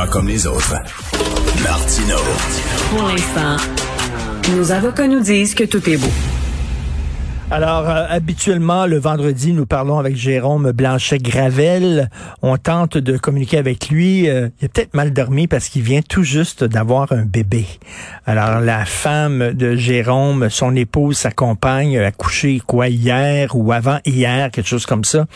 Pas 0.00 0.06
comme 0.06 0.28
les 0.28 0.46
autres. 0.46 0.76
Martino. 1.62 2.16
Pour 2.88 3.06
l'instant, 3.06 3.56
nos 4.56 4.72
avocats 4.72 5.06
nous 5.06 5.20
disent 5.20 5.54
que 5.54 5.64
tout 5.64 5.86
est 5.90 5.98
beau. 5.98 6.08
Alors, 7.50 7.86
euh, 7.86 8.06
habituellement, 8.08 8.86
le 8.86 8.98
vendredi, 8.98 9.52
nous 9.52 9.66
parlons 9.66 9.98
avec 9.98 10.16
Jérôme 10.16 10.72
Blanchet-Gravel. 10.72 12.08
On 12.40 12.56
tente 12.56 12.96
de 12.96 13.18
communiquer 13.18 13.58
avec 13.58 13.90
lui. 13.90 14.26
Euh, 14.30 14.48
il 14.62 14.64
a 14.64 14.68
peut-être 14.68 14.94
mal 14.94 15.12
dormi 15.12 15.48
parce 15.48 15.68
qu'il 15.68 15.82
vient 15.82 16.00
tout 16.00 16.22
juste 16.22 16.64
d'avoir 16.64 17.12
un 17.12 17.26
bébé. 17.26 17.66
Alors, 18.24 18.60
la 18.60 18.86
femme 18.86 19.52
de 19.52 19.76
Jérôme, 19.76 20.48
son 20.48 20.76
épouse, 20.76 21.18
sa 21.18 21.30
compagne, 21.30 21.98
a 21.98 22.10
couché 22.10 22.62
quoi 22.66 22.88
hier 22.88 23.54
ou 23.54 23.70
avant 23.70 23.98
hier, 24.06 24.50
quelque 24.50 24.68
chose 24.68 24.86
comme 24.86 25.04
ça. 25.04 25.26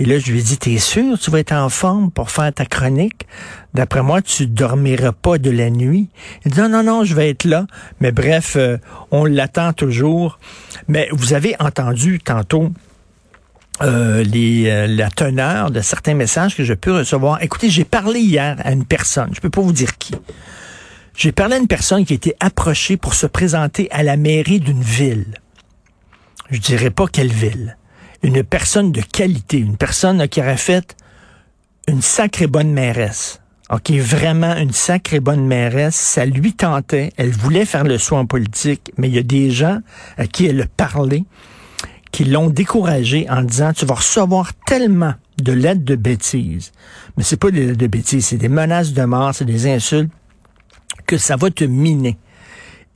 Et 0.00 0.04
là, 0.04 0.18
je 0.18 0.30
lui 0.30 0.38
ai 0.38 0.42
dit, 0.42 0.58
t'es 0.58 0.78
sûr, 0.78 1.18
tu 1.18 1.30
vas 1.30 1.40
être 1.40 1.52
en 1.52 1.68
forme 1.68 2.10
pour 2.10 2.30
faire 2.30 2.52
ta 2.52 2.64
chronique? 2.64 3.26
D'après 3.74 4.02
moi, 4.02 4.22
tu 4.22 4.46
dormiras 4.46 5.12
pas 5.12 5.38
de 5.38 5.50
la 5.50 5.70
nuit. 5.70 6.08
Il 6.44 6.52
dit, 6.52 6.60
non, 6.60 6.68
non, 6.68 6.82
non, 6.84 7.04
je 7.04 7.14
vais 7.14 7.30
être 7.30 7.44
là. 7.44 7.66
Mais 8.00 8.12
bref, 8.12 8.54
euh, 8.56 8.78
on 9.10 9.24
l'attend 9.24 9.72
toujours. 9.72 10.38
Mais 10.86 11.08
vous 11.12 11.32
avez 11.32 11.56
entendu 11.58 12.20
tantôt 12.20 12.72
euh, 13.82 14.22
les, 14.24 14.68
euh, 14.68 14.86
la 14.86 15.10
teneur 15.10 15.70
de 15.70 15.80
certains 15.80 16.14
messages 16.14 16.56
que 16.56 16.64
je 16.64 16.74
peux 16.74 16.92
recevoir. 16.92 17.42
Écoutez, 17.42 17.70
j'ai 17.70 17.84
parlé 17.84 18.20
hier 18.20 18.56
à 18.64 18.72
une 18.72 18.84
personne, 18.84 19.30
je 19.32 19.40
peux 19.40 19.50
pas 19.50 19.60
vous 19.60 19.72
dire 19.72 19.98
qui. 19.98 20.14
J'ai 21.16 21.32
parlé 21.32 21.54
à 21.54 21.58
une 21.58 21.66
personne 21.68 22.04
qui 22.04 22.12
a 22.12 22.16
été 22.16 22.34
approchée 22.40 22.96
pour 22.96 23.14
se 23.14 23.26
présenter 23.26 23.88
à 23.90 24.02
la 24.02 24.16
mairie 24.16 24.60
d'une 24.60 24.82
ville. 24.82 25.34
Je 26.50 26.58
dirais 26.58 26.90
pas 26.90 27.06
quelle 27.06 27.32
ville 27.32 27.77
une 28.22 28.42
personne 28.42 28.92
de 28.92 29.00
qualité, 29.00 29.58
une 29.58 29.76
personne 29.76 30.26
qui 30.28 30.40
aurait 30.40 30.56
fait 30.56 30.96
une 31.86 32.02
sacrée 32.02 32.46
bonne 32.46 32.72
mairesse. 32.72 33.40
OK, 33.70 33.90
vraiment 33.92 34.56
une 34.56 34.72
sacrée 34.72 35.20
bonne 35.20 35.46
mairesse, 35.46 35.94
ça 35.94 36.24
lui 36.24 36.54
tentait, 36.54 37.12
elle 37.16 37.30
voulait 37.30 37.66
faire 37.66 37.84
le 37.84 37.98
soin 37.98 38.24
politique, 38.24 38.92
mais 38.96 39.08
il 39.08 39.14
y 39.14 39.18
a 39.18 39.22
des 39.22 39.50
gens 39.50 39.80
à 40.16 40.26
qui 40.26 40.46
elle 40.46 40.62
a 40.62 40.66
parlé 40.66 41.24
qui 42.10 42.24
l'ont 42.24 42.48
découragé 42.48 43.28
en 43.28 43.42
disant 43.42 43.72
tu 43.74 43.84
vas 43.84 43.96
recevoir 43.96 44.52
tellement 44.66 45.14
de 45.42 45.52
lettres 45.52 45.84
de 45.84 45.94
bêtises. 45.94 46.72
Mais 47.16 47.22
c'est 47.22 47.36
pas 47.36 47.50
des 47.50 47.66
lettres 47.66 47.78
de 47.78 47.86
bêtises, 47.86 48.26
c'est 48.26 48.38
des 48.38 48.48
menaces 48.48 48.92
de 48.92 49.04
mort, 49.04 49.34
c'est 49.34 49.44
des 49.44 49.66
insultes 49.66 50.10
que 51.06 51.18
ça 51.18 51.36
va 51.36 51.50
te 51.50 51.64
miner 51.64 52.16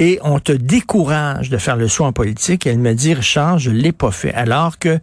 et 0.03 0.19
on 0.23 0.41
te 0.41 0.51
décourage 0.51 1.49
de 1.49 1.59
faire 1.59 1.77
le 1.77 1.87
saut 1.87 2.05
en 2.05 2.13
politique. 2.13 2.67
elle 2.67 2.81
me 2.81 2.93
dit, 2.93 3.15
Richard, 3.15 3.61
je 3.61 3.71
l'ai 3.71 3.93
pas 3.93 4.11
fait. 4.11 4.35
Alors 4.35 4.81
que 4.81 4.99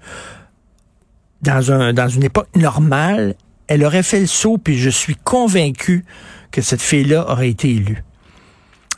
dans, 1.41 1.71
un, 1.71 1.93
dans 1.93 2.09
une 2.09 2.23
époque 2.23 2.49
normale, 2.53 3.35
elle 3.67 3.85
aurait 3.85 4.03
fait 4.03 4.19
le 4.19 4.27
saut, 4.27 4.57
puis 4.57 4.77
je 4.77 4.89
suis 4.89 5.15
convaincu 5.15 6.03
que 6.51 6.61
cette 6.61 6.81
fille-là 6.81 7.31
aurait 7.31 7.49
été 7.49 7.69
élue 7.69 8.03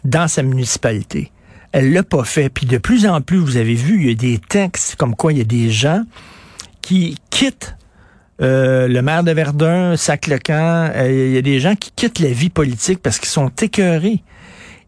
dans 0.04 0.28
sa 0.28 0.42
municipalité. 0.42 1.32
Elle 1.72 1.94
l'a 1.94 2.02
pas 2.02 2.24
fait. 2.24 2.50
Puis 2.50 2.66
de 2.66 2.80
plus 2.80 3.06
en 3.06 3.22
plus, 3.22 3.38
vous 3.38 3.58
avez 3.58 3.76
vu, 3.76 4.02
il 4.02 4.08
y 4.08 4.12
a 4.12 4.16
des 4.16 4.40
textes 4.40 4.96
comme 4.96 5.16
quoi 5.16 5.34
il 5.34 5.38
y 5.38 5.42
a 5.42 5.46
des 5.46 5.70
gens 5.70 6.02
qui 6.82 7.16
quittent 7.30 7.76
euh, 8.42 8.88
le 8.88 9.04
maire 9.04 9.24
de 9.24 9.32
Verdun, 9.32 9.96
Sac-le-Camp. 9.98 10.94
Euh, 10.96 11.28
il 11.28 11.36
y 11.36 11.38
a 11.38 11.44
des 11.44 11.60
gens 11.60 11.76
qui 11.76 11.92
quittent 11.96 12.18
la 12.18 12.32
vie 12.32 12.50
politique 12.50 13.04
parce 13.04 13.20
qu'ils 13.20 13.30
sont 13.30 13.52
écœurés. 13.62 14.24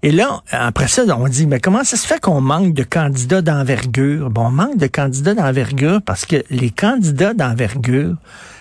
Et 0.05 0.11
là, 0.11 0.41
après 0.51 0.89
ça, 0.89 1.03
on 1.17 1.29
dit, 1.29 1.47
mais 1.47 1.61
comment 1.61 1.85
ça 1.85 1.95
se 1.95 2.05
fait 2.05 2.19
qu'on 2.19 2.41
manque 2.41 2.73
de 2.73 2.83
candidats 2.83 3.41
d'envergure? 3.41 4.29
Bon, 4.29 4.47
on 4.47 4.51
manque 4.51 4.77
de 4.77 4.87
candidats 4.87 5.33
d'envergure 5.33 6.01
parce 6.01 6.25
que 6.25 6.43
les 6.49 6.71
candidats 6.71 7.33
d'envergure, 7.33 8.17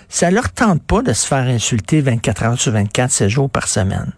ça 0.09 0.31
leur 0.31 0.53
tente 0.53 0.81
pas 0.85 1.03
de 1.03 1.13
se 1.13 1.27
faire 1.27 1.43
insulter 1.43 2.01
24 2.01 2.43
heures 2.45 2.61
sur 2.61 2.71
24, 2.71 3.11
7 3.11 3.29
jours 3.29 3.51
par 3.51 3.67
semaine. 3.67 4.13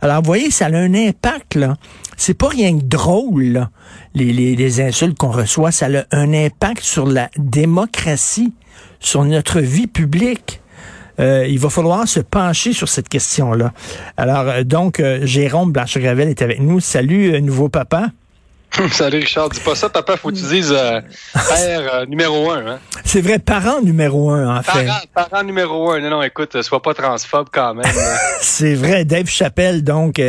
Alors, 0.00 0.18
vous 0.18 0.26
voyez, 0.26 0.52
ça 0.52 0.66
a 0.66 0.76
un 0.76 0.94
impact, 0.94 1.56
là. 1.56 1.76
C'est 2.16 2.34
pas 2.34 2.48
rien 2.48 2.78
que 2.78 2.84
drôle, 2.84 3.66
les, 4.14 4.32
les, 4.32 4.54
les 4.54 4.80
insultes 4.80 5.18
qu'on 5.18 5.32
reçoit. 5.32 5.72
Ça 5.72 5.86
a 5.86 6.16
un 6.16 6.32
impact 6.32 6.84
sur 6.84 7.04
la 7.04 7.30
démocratie, 7.36 8.52
sur 9.00 9.24
notre 9.24 9.58
vie 9.58 9.88
publique. 9.88 10.60
Euh, 11.20 11.46
il 11.46 11.58
va 11.58 11.68
falloir 11.68 12.08
se 12.08 12.20
pencher 12.20 12.72
sur 12.72 12.88
cette 12.88 13.08
question-là. 13.08 13.72
Alors, 14.16 14.48
euh, 14.48 14.62
donc, 14.64 15.00
euh, 15.00 15.20
Jérôme 15.24 15.72
Blanche-Gravel 15.72 16.28
est 16.28 16.42
avec 16.42 16.60
nous. 16.60 16.80
Salut, 16.80 17.40
nouveau 17.42 17.68
papa. 17.68 18.06
Salut 18.92 19.18
Richard, 19.18 19.48
dis 19.50 19.58
pas 19.58 19.74
ça, 19.74 19.88
papa, 19.88 20.16
faut 20.16 20.30
que 20.30 20.36
tu 20.36 20.44
dises 20.44 20.72
père 21.32 22.06
numéro 22.06 22.52
un. 22.52 22.66
Hein? 22.66 22.78
C'est 23.04 23.20
vrai, 23.20 23.40
parent 23.40 23.82
numéro 23.82 24.30
un, 24.30 24.58
en 24.58 24.62
fait. 24.62 24.86
Parent, 25.12 25.42
numéro 25.42 25.90
un. 25.90 26.00
Non, 26.00 26.10
non, 26.10 26.22
écoute, 26.22 26.62
sois 26.62 26.80
pas 26.80 26.94
transphobe 26.94 27.48
quand 27.52 27.74
même. 27.74 27.92
C'est 28.40 28.74
vrai, 28.74 29.04
Dave 29.04 29.26
Chappelle, 29.26 29.82
donc, 29.82 30.22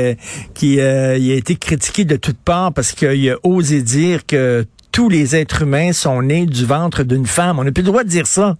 qui 0.55 0.73
il 0.73 0.81
a 0.81 1.15
été 1.15 1.55
critiqué 1.55 2.03
de 2.03 2.15
toutes 2.15 2.39
parts 2.39 2.73
parce 2.73 2.93
qu'il 2.93 3.29
a 3.29 3.35
osé 3.43 3.83
dire 3.83 4.25
que 4.25 4.65
tous 4.91 5.07
les 5.07 5.35
êtres 5.35 5.61
humains 5.61 5.93
sont 5.93 6.23
nés 6.23 6.47
du 6.47 6.65
ventre 6.65 7.03
d'une 7.03 7.27
femme. 7.27 7.59
On 7.59 7.63
n'a 7.63 7.71
plus 7.71 7.83
le 7.83 7.87
droit 7.87 8.03
de 8.03 8.09
dire 8.09 8.25
ça. 8.25 8.57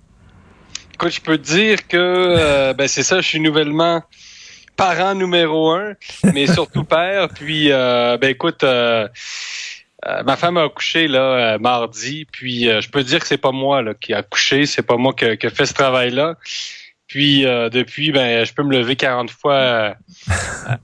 Écoute, 1.01 1.16
je 1.16 1.22
peux 1.22 1.39
te 1.39 1.47
dire 1.47 1.88
que 1.88 1.97
euh, 1.97 2.73
ben 2.73 2.88
c'est 2.88 3.01
ça, 3.01 3.22
je 3.22 3.28
suis 3.28 3.39
nouvellement 3.39 4.03
parent 4.75 5.16
numéro 5.16 5.72
un, 5.72 5.95
mais 6.31 6.45
surtout 6.53 6.84
père. 6.84 7.28
Puis 7.29 7.72
euh, 7.72 8.19
ben 8.19 8.29
écoute, 8.29 8.63
euh, 8.63 9.07
ma 10.23 10.35
femme 10.35 10.57
a 10.57 10.66
accouché 10.66 11.07
là 11.07 11.57
mardi, 11.57 12.28
puis 12.31 12.66
je 12.66 12.88
peux 12.91 13.01
te 13.01 13.07
dire 13.07 13.19
que 13.19 13.25
c'est 13.25 13.40
pas 13.40 13.51
moi 13.51 13.81
là 13.81 13.95
qui 13.95 14.13
a 14.13 14.19
accouché, 14.19 14.67
c'est 14.67 14.84
pas 14.84 14.95
moi 14.95 15.13
qui, 15.13 15.35
qui 15.40 15.47
a 15.47 15.50
fait 15.50 15.66
ce 15.66 15.73
travail-là. 15.73 16.35
Puis 17.07 17.45
depuis, 17.45 18.11
ben 18.11 18.45
je 18.45 18.53
peux 18.53 18.61
me 18.61 18.78
lever 18.78 18.95
40 18.95 19.31
fois 19.31 19.95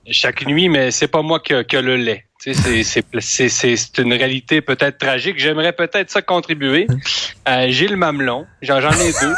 chaque 0.09 0.47
nuit, 0.47 0.67
mais 0.67 0.89
c'est 0.89 1.09
pas 1.09 1.22
moi 1.22 1.39
qui 1.41 1.53
qui 1.66 1.77
a 1.77 1.81
le 1.83 1.95
lait. 1.95 2.25
C'est 2.53 3.97
une 3.97 4.13
réalité 4.13 4.61
peut-être 4.61 4.97
tragique. 4.97 5.37
J'aimerais 5.37 5.73
peut-être 5.73 6.09
ça 6.09 6.21
contribuer. 6.21 6.87
Euh, 7.47 7.65
j'ai 7.69 7.87
le 7.87 7.97
mamelon, 7.97 8.45
j'en 8.61 8.79
ai 8.79 9.11
deux, 9.21 9.33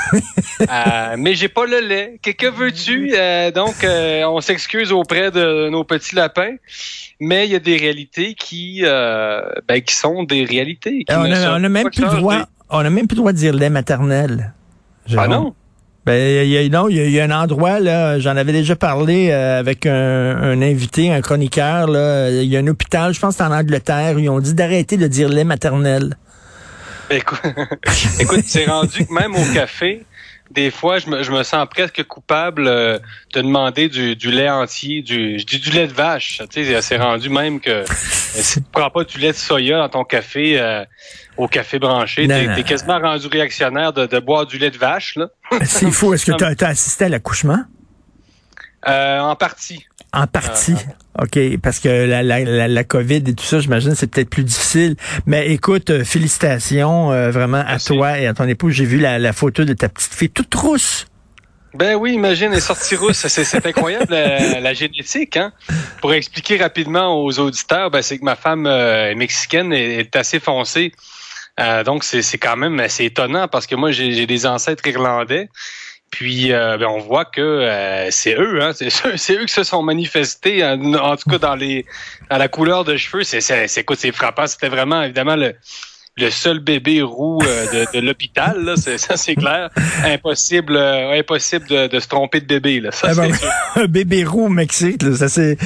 euh, 0.62 1.16
mais 1.18 1.36
j'ai 1.36 1.48
pas 1.48 1.66
le 1.66 1.80
lait. 1.80 2.20
Que, 2.22 2.32
que 2.32 2.48
veux-tu? 2.48 3.14
Euh, 3.16 3.52
Donc, 3.52 3.84
euh, 3.84 4.24
on 4.26 4.42
s'excuse 4.42 4.92
auprès 4.92 5.32
de 5.32 5.70
nos 5.70 5.84
petits 5.84 6.16
lapins, 6.16 6.56
mais 7.20 7.46
il 7.48 7.52
y 7.52 7.56
a 7.56 7.60
des 7.60 7.78
réalités 7.78 8.36
qui, 8.36 8.82
euh, 8.84 9.42
ben, 9.68 9.82
qui 9.82 9.96
sont 9.96 10.24
des 10.24 10.44
réalités. 10.44 11.06
on, 11.10 11.24
a, 11.32 11.60
même 11.70 11.90
plus 11.90 12.06
droit. 12.06 12.46
On 12.70 12.80
a 12.80 12.90
même 12.90 13.08
plus 13.08 13.16
le 13.16 13.22
droit 13.22 13.32
de 13.32 13.38
dire 13.38 13.54
lait 13.54 13.70
maternel. 13.70 14.54
Ah 15.18 15.28
non? 15.28 15.56
Ben, 16.10 16.48
y 16.48 16.58
a, 16.58 16.68
non, 16.70 16.90
il 16.90 17.12
y, 17.12 17.20
a 17.20 17.24
un 17.24 17.30
endroit, 17.30 17.80
là, 17.80 18.18
j'en 18.18 18.36
avais 18.36 18.52
déjà 18.52 18.76
parlé 18.76 19.30
euh, 19.30 19.60
avec 19.60 19.86
un, 19.86 20.60
invité, 20.60 21.12
un 21.12 21.22
chroniqueur, 21.22 21.86
là. 21.86 22.32
Il 22.32 22.50
y 22.50 22.58
a 22.58 22.62
un 22.62 22.66
hôpital, 22.66 23.14
je 23.14 23.20
pense 23.20 23.36
que 23.36 23.44
c'est 23.44 23.48
en 23.48 23.56
Angleterre, 23.56 24.16
où 24.16 24.20
ils 24.20 24.28
ont 24.28 24.40
dit 24.40 24.56
d'arrêter 24.56 24.98
de 24.98 25.06
dire 25.06 25.30
lait 25.30 25.44
maternel. 25.44 26.18
Écoute, 27.12 27.42
écoute 28.20 28.42
c'est 28.44 28.66
rendu 28.66 29.06
que 29.06 29.14
même 29.14 29.36
au 29.36 29.54
café, 29.54 30.04
des 30.50 30.72
fois, 30.72 30.98
je 30.98 31.08
me, 31.12 31.22
je 31.22 31.32
me 31.32 31.44
sens 31.44 31.68
presque 31.70 32.04
coupable 32.04 32.68
euh, 32.68 32.98
de 33.36 33.42
demander 33.42 33.88
du, 33.88 34.16
du, 34.16 34.32
lait 34.32 34.50
entier, 34.50 35.04
du, 35.04 35.38
je 35.38 35.46
dis 35.46 35.60
du 35.60 35.70
lait 35.70 35.86
de 35.86 35.94
vache. 35.94 36.42
Tu 36.50 36.66
sais, 36.66 36.82
c'est 36.82 36.98
rendu 36.98 37.30
même 37.30 37.60
que 37.60 37.84
si 37.88 38.62
tu 38.64 38.68
prends 38.72 38.90
pas 38.90 39.04
du 39.04 39.20
lait 39.20 39.32
de 39.32 39.38
soya 39.38 39.78
dans 39.78 39.90
ton 39.90 40.04
café 40.04 40.60
euh, 40.60 40.84
au 41.40 41.48
café 41.48 41.80
branché, 41.80 42.28
t'es 42.28 42.60
es 42.60 42.64
quasiment 42.64 43.00
rendu 43.00 43.28
réactionnaire 43.28 43.94
de, 43.94 44.06
de, 44.06 44.20
boire 44.20 44.46
du 44.46 44.58
lait 44.58 44.72
de 44.72 44.78
vache. 44.78 45.16
là. 45.16 45.30
C'est 45.64 45.90
fou. 45.90 46.14
Est-ce 46.14 46.26
que 46.26 46.54
tu 46.56 46.64
as, 46.64 46.68
assisté 46.68 47.06
à 47.06 47.10
l'accouchement? 47.10 47.60
Euh, 48.88 49.20
en 49.20 49.36
partie. 49.38 49.86
En 50.12 50.28
partie. 50.28 50.76
Ah. 51.18 51.24
OK, 51.24 51.40
parce 51.62 51.80
que 51.80 51.88
la, 51.88 52.24
la, 52.24 52.68
la, 52.68 52.84
COVID 52.84 53.24
et 53.28 53.34
tout 53.34 53.44
ça, 53.44 53.60
j'imagine, 53.60 53.96
c'est 53.96 54.08
peut-être 54.08 54.30
plus 54.30 54.44
difficile. 54.44 54.96
Mais 55.26 55.50
écoute, 55.52 55.90
euh, 55.90 56.04
félicitations 56.04 57.12
euh, 57.12 57.32
vraiment 57.32 57.64
à 57.66 57.80
toi 57.80 58.20
et 58.20 58.28
à 58.28 58.34
ton 58.34 58.46
épouse. 58.46 58.74
J'ai 58.74 58.86
vu 58.86 59.00
la, 59.00 59.18
la, 59.18 59.32
photo 59.32 59.64
de 59.64 59.74
ta 59.74 59.88
petite 59.88 60.14
fille 60.14 60.30
toute 60.30 60.54
rousse. 60.56 61.08
Ben 61.74 61.96
oui, 61.96 62.14
imagine, 62.14 62.52
elle 62.52 62.58
est 62.58 62.62
sortie 62.62 62.96
rousse. 62.96 63.28
C'est 63.28 63.66
incroyable, 63.66 64.14
la, 64.14 64.74
génétique. 64.74 65.38
Hein? 65.38 65.54
Pour 66.02 66.14
expliquer 66.14 66.58
rapidement 66.58 67.24
aux 67.24 67.40
auditeurs, 67.40 67.92
ben, 67.92 68.02
c'est 68.02 68.18
que 68.18 68.26
ma 68.26 68.36
femme 68.36 68.66
euh, 68.66 69.16
mexicaine 69.16 69.72
est, 69.72 70.00
est, 70.00 70.16
assez 70.18 70.40
foncée. 70.40 70.92
Donc, 71.84 72.04
c'est 72.04 72.38
quand 72.38 72.58
même 72.58 72.80
assez 72.80 73.06
étonnant 73.06 73.48
parce 73.48 73.68
que 73.68 73.76
moi, 73.76 73.92
j'ai 73.92 74.26
des 74.26 74.46
ancêtres 74.46 74.88
irlandais. 74.88 75.50
Puis 76.12 76.52
euh, 76.52 76.78
ben, 76.78 76.88
on 76.88 77.00
voit 77.00 77.26
que 77.26 77.42
euh, 77.42 78.10
c'est 78.10 78.36
eux, 78.36 78.62
hein, 78.64 78.72
c'est 78.74 79.34
eux 79.38 79.46
qui 79.46 79.54
se 79.54 79.64
sont 79.64 79.84
manifestés, 79.84 80.66
en, 80.66 81.16
tout 81.16 81.30
cas 81.30 81.38
dans 81.38 81.56
les 81.56 81.86
à 82.30 82.38
la 82.38 82.48
couleur 82.48 82.84
de 82.84 82.98
cheveux. 82.98 83.24
C'est 83.24 83.42
c'est 83.42 83.68
c'est 83.68 84.12
frappant. 84.12 84.48
C'était 84.48 84.70
vraiment 84.70 85.04
évidemment 85.04 85.36
le 85.36 85.56
le 86.20 86.30
seul 86.30 86.60
bébé 86.60 87.02
roux 87.02 87.40
euh, 87.42 87.86
de, 87.86 88.00
de 88.00 88.06
l'hôpital. 88.06 88.74
Ça 88.78 89.18
c'est 89.18 89.36
clair. 89.36 89.70
Impossible, 90.04 90.76
euh, 90.76 91.20
impossible 91.20 91.68
de, 91.68 91.88
de, 91.88 92.00
se 92.00 92.08
tromper 92.08 92.42
de 92.42 92.46
bébé. 92.46 92.80
Là. 92.80 92.92
Ça, 92.92 93.10
Ah 93.12 93.16
ben, 93.16 93.32
un 93.76 93.88
bébé 93.88 94.24
roux 94.24 94.46
au 94.46 94.50
Mexique, 94.50 95.02
là, 95.04 95.16
ça 95.16 95.30
c'est 95.30 95.58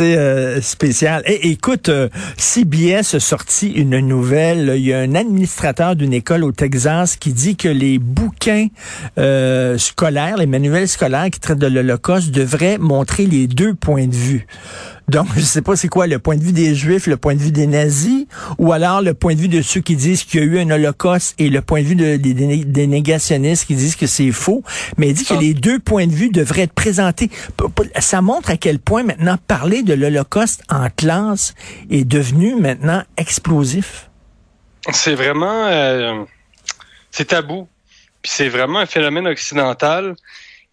euh, 0.00 0.60
spécial. 0.60 1.22
Et 1.26 1.50
écoute, 1.50 1.88
euh, 1.88 2.08
CBS 2.36 3.14
a 3.14 3.20
sorti 3.20 3.68
une 3.68 3.98
nouvelle. 4.00 4.72
Il 4.76 4.86
y 4.86 4.92
a 4.92 4.98
un 4.98 5.14
administrateur 5.14 5.96
d'une 5.96 6.12
école 6.12 6.44
au 6.44 6.52
Texas 6.52 7.16
qui 7.16 7.32
dit 7.32 7.56
que 7.56 7.68
les 7.68 7.98
bouquins 7.98 8.68
euh, 9.18 9.78
scolaires, 9.78 10.36
les 10.36 10.46
manuels 10.46 10.88
scolaires 10.88 11.30
qui 11.30 11.40
traitent 11.40 11.58
de 11.58 11.66
l'Holocauste 11.66 12.30
devraient 12.30 12.78
montrer 12.78 13.26
les 13.26 13.46
deux 13.46 13.74
points 13.74 14.06
de 14.06 14.14
vue. 14.14 14.46
Donc, 15.10 15.26
je 15.36 15.40
sais 15.40 15.60
pas 15.62 15.74
c'est 15.74 15.88
quoi 15.88 16.06
le 16.06 16.18
point 16.20 16.36
de 16.36 16.42
vue 16.42 16.52
des 16.52 16.74
Juifs, 16.74 17.06
le 17.08 17.16
point 17.16 17.34
de 17.34 17.40
vue 17.40 17.50
des 17.50 17.66
nazis, 17.66 18.26
ou 18.58 18.72
alors 18.72 19.02
le 19.02 19.12
point 19.12 19.34
de 19.34 19.40
vue 19.40 19.48
de 19.48 19.60
ceux 19.60 19.80
qui 19.80 19.96
disent 19.96 20.22
qu'il 20.22 20.38
y 20.40 20.42
a 20.42 20.46
eu 20.46 20.58
un 20.60 20.70
holocauste 20.70 21.34
et 21.38 21.50
le 21.50 21.60
point 21.62 21.82
de 21.82 21.86
vue 21.86 21.94
de- 21.96 22.16
des, 22.16 22.86
négationnistes 22.86 23.66
qui 23.66 23.74
disent 23.74 23.96
que 23.96 24.06
c'est 24.06 24.30
faux. 24.30 24.62
Mais 24.98 25.08
il 25.08 25.14
dit 25.14 25.22
que 25.24 25.34
Ça- 25.34 25.40
les 25.40 25.52
deux 25.52 25.80
points 25.80 26.06
de 26.06 26.12
vue 26.12 26.30
devraient 26.30 26.62
être 26.62 26.72
présentés. 26.72 27.28
Ça 27.98 28.22
montre 28.22 28.50
à 28.50 28.56
quel 28.56 28.78
point 28.78 29.02
maintenant 29.02 29.36
parler 29.48 29.82
de 29.82 29.94
l'holocauste 29.94 30.62
en 30.70 30.88
classe 30.90 31.54
est 31.90 32.04
devenu 32.04 32.54
maintenant 32.54 33.02
explosif. 33.16 34.08
C'est 34.92 35.14
vraiment, 35.14 35.66
euh, 35.66 36.22
c'est 37.10 37.26
tabou. 37.26 37.66
Puis 38.22 38.30
c'est 38.34 38.48
vraiment 38.48 38.78
un 38.78 38.86
phénomène 38.86 39.26
occidental 39.26 40.14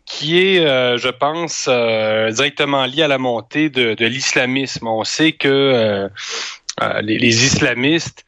qui 0.08 0.40
est, 0.40 0.60
euh, 0.66 0.98
je 0.98 1.10
pense, 1.10 1.66
euh, 1.68 2.32
directement 2.32 2.86
lié 2.86 3.04
à 3.04 3.08
la 3.10 3.18
montée 3.18 3.70
de, 3.70 3.94
de 3.94 4.06
l'islamisme. 4.06 4.88
On 4.88 5.04
sait 5.04 5.34
que 5.34 5.50
euh, 5.50 6.10
euh, 6.82 7.02
les, 7.02 7.18
les 7.20 7.46
islamistes 7.46 8.26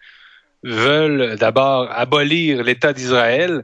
veulent 0.64 1.38
d'abord 1.38 1.90
abolir 1.92 2.64
l'État 2.64 2.92
d'Israël 2.92 3.64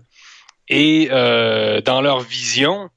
et 0.69 1.09
euh, 1.11 1.81
dans 1.81 2.01
leur 2.01 2.21
vision, 2.21 2.89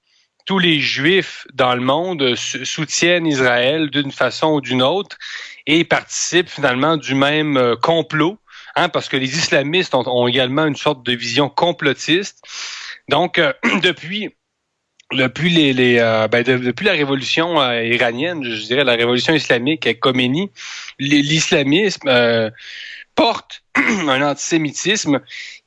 tous 0.47 0.61
les 0.61 0.79
juifs 0.79 1.47
dans 1.53 1.75
le 1.75 1.81
monde 1.81 2.37
sou- 2.37 2.65
soutiennent 2.65 3.27
Israël 3.27 3.91
d'une 3.91 4.13
façon 4.13 4.53
ou 4.55 4.61
d'une 4.61 4.83
autre 4.83 5.17
et 5.67 5.85
participent 5.85 6.49
finalement 6.49 6.97
du 6.97 7.15
même 7.17 7.57
euh, 7.57 7.75
complot, 7.75 8.39
hein, 8.77 8.89
parce 8.89 9.09
que 9.09 9.17
les 9.17 9.37
islamistes 9.37 9.95
ont, 9.97 10.07
ont 10.07 10.29
également 10.29 10.65
une 10.65 10.77
sorte 10.77 11.05
de 11.05 11.13
vision 11.13 11.49
complotiste. 11.49 12.41
Donc, 13.09 13.41
depuis 13.83 14.31
depuis 15.13 15.51
les, 15.51 15.73
les 15.73 15.99
euh, 15.99 16.29
ben, 16.29 16.43
de- 16.43 16.59
depuis 16.59 16.85
la 16.85 16.93
révolution 16.93 17.61
euh, 17.61 17.83
iranienne, 17.85 18.45
je 18.45 18.63
dirais 18.67 18.85
la 18.85 18.95
révolution 18.95 19.35
islamique 19.35 19.87
avec 19.87 20.01
Khomeini, 20.01 20.51
l'islamisme 20.99 22.09
euh, 22.09 22.51
porte 23.15 23.63
un 23.77 24.23
antisémitisme 24.23 25.21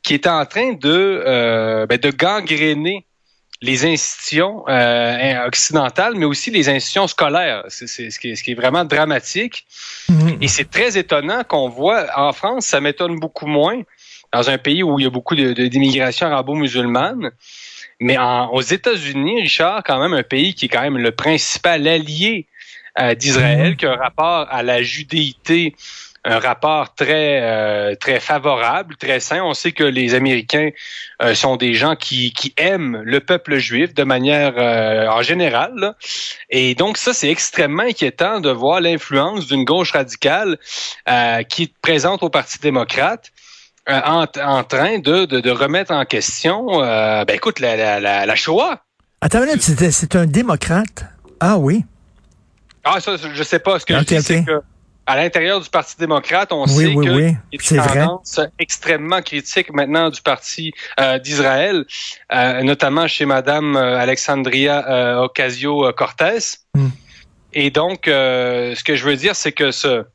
qui 0.03 0.13
est 0.13 0.27
en 0.27 0.45
train 0.45 0.73
de 0.73 1.23
euh, 1.25 1.85
ben, 1.87 1.97
de 1.97 2.11
gangréner 2.11 3.05
les 3.63 3.85
institutions 3.85 4.63
euh, 4.67 5.45
occidentales, 5.45 6.15
mais 6.15 6.25
aussi 6.25 6.49
les 6.49 6.67
institutions 6.67 7.05
scolaires. 7.07 7.63
C'est 7.67 7.85
ce, 7.85 8.17
qui 8.19 8.31
est, 8.31 8.35
ce 8.35 8.41
qui 8.43 8.51
est 8.51 8.55
vraiment 8.55 8.85
dramatique. 8.85 9.67
Et 10.41 10.47
c'est 10.47 10.69
très 10.69 10.97
étonnant 10.97 11.43
qu'on 11.43 11.69
voit 11.69 12.07
en 12.15 12.31
France, 12.33 12.65
ça 12.65 12.81
m'étonne 12.81 13.19
beaucoup 13.19 13.45
moins, 13.45 13.79
dans 14.33 14.49
un 14.49 14.57
pays 14.57 14.81
où 14.81 14.97
il 14.99 15.03
y 15.03 15.05
a 15.05 15.11
beaucoup 15.11 15.35
d'immigration 15.35 16.25
arabo-musulmane. 16.27 17.29
Mais 18.01 18.17
en- 18.17 18.49
aux 18.51 18.61
États-Unis, 18.77 19.41
Richard, 19.41 19.83
quand 19.85 19.99
même 20.03 20.13
un 20.13 20.23
pays 20.23 20.53
qui 20.55 20.65
est 20.65 20.69
quand 20.69 20.81
même 20.81 20.97
le 20.97 21.11
principal 21.11 21.87
allié 21.87 22.47
euh, 22.99 23.15
d'Israël, 23.15 23.69
Mhm. 23.69 23.75
qui 23.77 23.85
a 23.85 23.91
un 23.93 23.95
rapport 23.95 24.47
à 24.49 24.63
la 24.63 24.81
judéité, 24.83 25.73
un 26.25 26.39
rapport 26.39 26.93
très 26.93 27.39
euh, 27.41 27.95
très 27.95 28.19
favorable, 28.19 28.97
très 28.97 29.19
sain. 29.21 29.41
On 29.43 29.53
sait 29.53 29.71
que 29.71 29.83
les 29.99 30.13
Américains 30.13 30.69
euh, 31.21 31.33
sont 31.33 31.55
des 31.55 31.73
gens 31.73 31.95
qui, 31.95 32.33
qui 32.33 32.53
aiment 32.57 33.01
le 33.05 33.19
peuple 33.21 33.57
juif 33.57 33.93
de 33.93 34.03
manière 34.03 34.53
euh, 34.57 35.07
en 35.07 35.21
général. 35.21 35.71
là. 35.77 35.95
Et 36.49 36.75
donc 36.75 36.97
ça, 36.97 37.13
c'est 37.13 37.29
extrêmement 37.29 37.83
inquiétant 37.83 38.39
de 38.41 38.49
voir 38.51 38.81
l'influence 38.81 39.47
d'une 39.47 39.63
gauche 39.63 39.91
radicale 39.93 40.57
euh, 41.07 41.43
qui 41.43 41.63
est 41.63 41.73
présente 41.81 42.23
au 42.23 42.29
Parti 42.29 42.59
démocrate. 42.59 43.31
Euh, 43.89 43.99
en, 44.05 44.25
en 44.43 44.63
train 44.63 44.99
de, 44.99 45.25
de, 45.25 45.39
de 45.39 45.51
remettre 45.51 45.91
en 45.91 46.05
question, 46.05 46.83
euh, 46.83 47.25
ben 47.25 47.35
écoute, 47.35 47.59
la, 47.59 47.75
la, 47.75 47.99
la, 47.99 48.25
la 48.25 48.35
Shoah. 48.35 48.81
Attends 49.21 49.43
une 49.43 49.59
c'est 49.59 50.15
un 50.15 50.25
démocrate. 50.25 51.05
Ah 51.39 51.57
oui. 51.57 51.85
Ah, 52.83 52.99
ça, 52.99 53.15
je 53.17 53.43
sais 53.43 53.59
pas. 53.59 53.79
Ce 53.79 53.85
que 53.85 53.93
je 53.95 54.03
dis, 54.03 54.15
ok. 54.17 54.21
c'est 54.23 54.43
que 54.43 54.61
à 55.07 55.15
l'intérieur 55.17 55.59
du 55.59 55.69
Parti 55.69 55.95
démocrate, 55.97 56.51
on 56.51 56.63
Oui, 56.65 56.69
sait 56.69 56.93
oui, 56.95 57.05
que 57.05 57.11
oui, 57.11 57.35
y 57.51 57.77
a 57.77 57.81
vrai. 57.81 57.99
tendances 58.05 58.39
extrêmement 58.59 59.21
critiques 59.21 59.73
maintenant 59.73 60.09
du 60.09 60.21
Parti 60.21 60.71
euh, 60.99 61.17
d'Israël, 61.19 61.85
euh, 62.31 62.61
notamment 62.63 63.07
chez 63.07 63.25
Madame 63.25 63.75
euh, 63.75 63.97
Alexandria 63.99 64.87
euh, 64.89 65.23
Ocasio-Cortez. 65.23 66.57
Hmm. 66.75 66.89
Et 67.53 67.71
donc, 67.71 68.07
euh, 68.07 68.73
ce 68.75 68.83
que 68.83 68.95
je 68.95 69.03
veux 69.03 69.15
dire, 69.17 69.35
c'est 69.35 69.51
que 69.51 69.71
ce, 69.71 70.05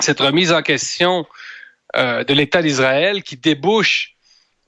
cette 0.00 0.20
remise 0.20 0.52
en 0.52 0.62
question 0.62 1.24
de 1.96 2.32
l'État 2.34 2.62
d'Israël 2.62 3.22
qui 3.22 3.36
débouche 3.36 4.15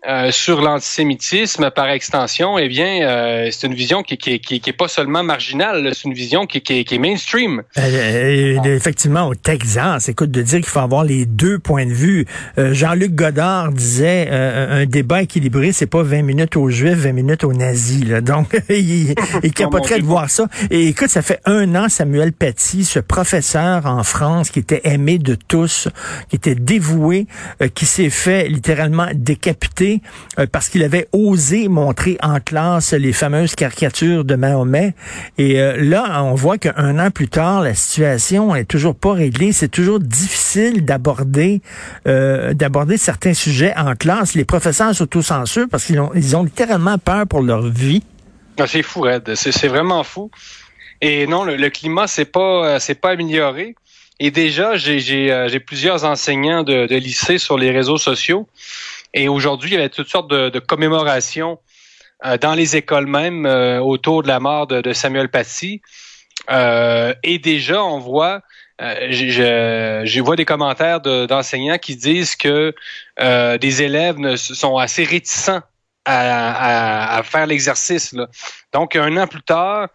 euh, 0.07 0.31
sur 0.31 0.61
l'antisémitisme 0.61 1.71
par 1.71 1.91
extension, 1.91 2.57
eh 2.57 2.69
bien, 2.69 3.03
euh, 3.03 3.49
c'est 3.51 3.67
une 3.67 3.75
vision 3.75 4.05
qui, 4.05 4.17
qui, 4.17 4.39
qui, 4.39 4.61
qui 4.61 4.71
est 4.71 4.73
pas 4.73 4.87
seulement 4.87 5.25
marginale, 5.25 5.91
c'est 5.93 6.05
une 6.05 6.15
vision 6.15 6.47
qui, 6.47 6.61
qui, 6.61 6.85
qui 6.85 6.95
est 6.95 6.99
mainstream. 6.99 7.63
Euh, 7.77 7.81
euh, 8.65 8.77
effectivement, 8.77 9.27
au 9.27 9.35
Texas, 9.35 10.09
écoute, 10.09 10.31
de 10.31 10.43
dire 10.43 10.61
qu'il 10.61 10.69
faut 10.69 10.79
avoir 10.79 11.03
les 11.03 11.27
deux 11.27 11.59
points 11.59 11.85
de 11.85 11.93
vue. 11.93 12.27
Euh, 12.59 12.73
Jean-Luc 12.73 13.17
Godard 13.17 13.73
disait 13.73 14.29
euh, 14.31 14.83
un 14.83 14.87
débat 14.87 15.23
équilibré, 15.23 15.73
c'est 15.73 15.87
pas 15.87 16.05
20 16.05 16.23
minutes 16.23 16.57
aux 16.57 16.69
Juifs, 16.69 16.99
20 16.99 17.13
minutes 17.13 17.43
aux 17.43 17.53
nazis. 17.53 18.05
Là. 18.07 18.21
Donc, 18.21 18.57
il, 18.69 19.15
il 19.43 19.53
capoterait 19.53 19.99
de 19.99 20.07
voir 20.07 20.31
ça. 20.31 20.47
Et 20.71 20.87
écoute, 20.87 21.09
ça 21.09 21.23
fait 21.23 21.41
un 21.45 21.75
an, 21.75 21.89
Samuel 21.89 22.33
Paty, 22.33 22.85
ce 22.85 23.01
professeur 23.01 23.87
en 23.87 24.05
France 24.05 24.51
qui 24.51 24.61
était 24.61 24.83
aimé 24.85 25.19
de 25.19 25.35
tous, 25.35 25.89
qui 26.29 26.37
était 26.37 26.55
dévoué, 26.55 27.27
euh, 27.63 27.69
qui 27.69 27.85
s'est 27.85 28.11
fait 28.11 28.49
littéralement 28.49 29.09
décapiter 29.13 29.88
euh, 30.39 30.47
parce 30.51 30.69
qu'il 30.69 30.83
avait 30.83 31.09
osé 31.13 31.69
montrer 31.69 32.19
en 32.23 32.41
classe 32.41 32.93
les 32.93 33.13
fameuses 33.13 33.55
caricatures 33.55 34.25
de 34.25 34.35
Mahomet. 34.35 34.95
Et 35.37 35.61
euh, 35.61 35.77
là, 35.77 36.23
on 36.25 36.35
voit 36.35 36.59
qu'un 36.59 36.99
an 36.99 37.11
plus 37.11 37.29
tard, 37.29 37.63
la 37.63 37.75
situation 37.75 38.55
est 38.55 38.65
toujours 38.65 38.95
pas 38.95 39.13
réglée. 39.13 39.53
C'est 39.53 39.69
toujours 39.69 40.01
difficile 40.01 40.85
d'aborder 40.85 41.63
euh, 42.07 42.55
certains 42.97 43.35
sujets 43.35 43.75
en 43.77 43.95
classe. 43.95 44.35
Les 44.35 44.45
professeurs 44.45 44.95
s'autocensurent 44.95 45.69
parce 45.71 45.85
qu'ils 45.85 46.01
ont, 46.37 46.43
littéralement 46.43 46.99
peur 46.99 47.27
pour 47.27 47.43
leur 47.43 47.69
vie. 47.69 48.03
Ah, 48.59 48.67
C'est 48.67 48.83
fou, 48.83 49.03
Red. 49.03 49.35
C'est 49.35 49.69
vraiment 49.69 50.03
fou. 50.05 50.31
Et 51.01 51.27
non, 51.27 51.45
le, 51.45 51.69
climat 51.69 52.07
c'est 52.07 52.25
pas 52.25 52.79
pas 53.01 53.11
amélioré. 53.11 53.75
Et 54.21 54.33
déjà, 54.33 54.77
j'ai 54.77 55.61
plusieurs 55.61 56.05
enseignants 56.05 56.65
de 56.65 56.95
lycée 56.97 57.39
sur 57.39 57.57
les 57.57 57.71
réseaux 57.71 57.99
sociaux. 57.99 58.49
Et 59.15 59.29
aujourd'hui, 59.29 59.71
il 59.71 59.75
y 59.75 59.77
avait 59.77 59.89
toutes 59.89 60.09
sortes 60.09 60.31
de, 60.31 60.59
commémorations 60.59 61.59
euh, 62.25 62.37
dans 62.37 62.55
les 62.55 62.77
écoles 62.77 63.07
même 63.07 63.47
euh, 63.47 63.81
autour 63.81 64.23
de 64.23 64.29
la 64.29 64.41
mort 64.41 64.67
de, 64.67 64.93
Samuel 64.93 65.29
Paty. 65.29 65.81
Euh, 66.51 67.15
et 67.23 67.39
déjà, 67.39 67.83
on 67.83 67.99
voit, 67.99 68.43
euh, 68.81 69.09
je, 69.11 70.21
vois 70.21 70.37
des 70.37 70.45
commentaires 70.45 71.01
de- 71.01 71.27
d'enseignants 71.27 71.79
qui 71.79 71.97
disent 71.97 72.37
que 72.37 72.75
des 73.19 73.83
élèves 73.83 74.37
sont 74.37 74.77
assez 74.77 75.05
réticents 75.05 75.63
à, 76.05 77.21
faire 77.25 77.47
l'exercice. 77.47 78.15
Donc, 78.73 78.97
un 78.97 79.17
an 79.17 79.27
plus 79.27 79.43
tard, 79.43 79.89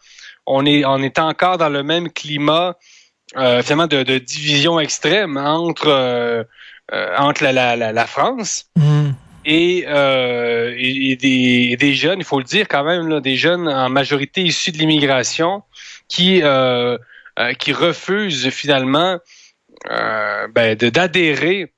on 0.46 0.66
est, 0.66 0.86
on 0.86 1.02
est 1.02 1.18
encore 1.18 1.58
dans 1.58 1.70
le 1.70 1.84
même 1.84 2.12
climat 2.12 2.76
finalement 3.36 3.88
de, 3.88 4.18
division 4.20 4.80
extrême 4.80 5.38
entre, 5.38 6.46
entre 6.92 7.44
la, 7.44 7.52
la, 7.52 7.76
la, 7.76 7.92
la 7.92 8.06
France 8.06 8.66
et, 9.46 9.86
euh, 9.88 10.74
et, 10.78 11.16
des, 11.16 11.76
des 11.78 11.94
jeunes, 11.94 12.20
il 12.20 12.26
faut 12.26 12.40
le 12.40 12.46
dire 12.46 12.68
quand 12.68 12.84
même, 12.84 13.08
là, 13.08 13.20
des 13.20 13.36
jeunes 13.36 13.68
en 13.68 13.90
majorité 13.90 14.42
issus 14.42 14.72
de 14.72 14.78
l'immigration 14.78 15.64
qui, 16.08 16.42
euh, 16.44 16.98
euh, 17.40 17.54
qui 17.54 17.74
refusent 17.74 18.50
finalement 18.50 19.18
euh, 19.90 20.48
ben, 20.54 20.76
d'adhérer 20.76 21.74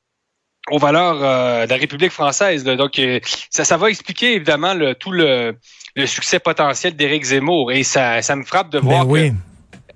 aux 0.72 0.80
valeurs 0.80 1.24
euh, 1.24 1.66
de 1.66 1.70
la 1.70 1.78
République 1.78 2.12
française. 2.12 2.66
là. 2.66 2.76
Donc, 2.76 3.00
euh, 3.00 3.20
ça, 3.50 3.64
ça 3.64 3.78
va 3.78 3.90
expliquer 3.90 4.34
évidemment 4.36 4.74
le, 4.74 4.96
tout 4.96 5.12
le, 5.12 5.56
le 5.96 6.06
succès 6.08 6.40
potentiel 6.40 6.96
d'Éric 6.96 7.24
Zemmour. 7.24 7.72
Et 7.72 7.84
ça, 7.84 8.22
ça 8.22 8.36
me 8.36 8.44
frappe 8.44 8.70
de 8.72 8.80
Ben 8.80 8.86
voir 8.88 9.08
oui. 9.08 9.32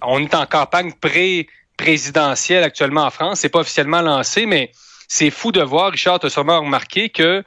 on 0.01 0.19
est 0.23 0.33
en 0.35 0.45
campagne 0.45 0.91
pré-présidentielle 1.01 2.63
actuellement 2.63 3.03
en 3.05 3.09
France. 3.09 3.39
C'est 3.39 3.49
pas 3.49 3.59
officiellement 3.59 4.01
lancé, 4.01 4.45
mais 4.45 4.71
c'est 5.09 5.31
fou 5.31 5.51
de 5.51 5.61
voir, 5.61 5.91
Richard, 5.91 6.19
tu 6.19 6.27
as 6.27 6.29
sûrement 6.29 6.61
remarqué 6.61 7.09
que 7.09 7.43